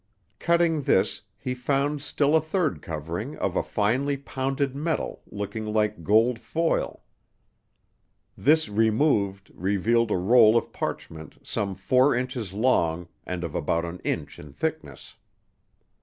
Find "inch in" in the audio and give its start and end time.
13.99-14.53